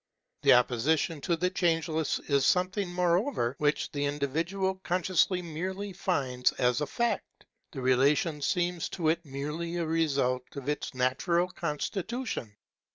The 0.41 0.53
opposition 0.53 1.21
to 1.21 1.35
the 1.35 1.51
Changeless 1.51 2.17
is 2.27 2.43
something, 2.43 2.91
moreover, 2.91 3.53
which 3.59 3.91
the 3.91 4.05
individual 4.05 4.79
consciousness 4.83 5.43
merely 5.43 5.93
finds 5.93 6.51
as 6.53 6.81
a 6.81 6.87
fact. 6.87 7.45
The 7.71 7.81
relation 7.83 8.41
seems 8.41 8.89
to 8.97 9.09
it 9.09 9.23
merely 9.23 9.75
a 9.77 9.85
result 9.85 10.55
of 10.55 10.67
its 10.69 10.95
natural 10.95 11.49
constitution. 11.49 12.55